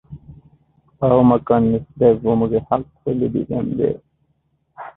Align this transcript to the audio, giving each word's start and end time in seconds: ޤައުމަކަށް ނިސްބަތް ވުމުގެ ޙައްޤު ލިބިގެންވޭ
ޤައުމަކަށް 1.01 1.67
ނިސްބަތް 1.71 2.21
ވުމުގެ 2.23 2.59
ޙައްޤު 2.67 3.09
ލިބިގެންވޭ 3.19 3.89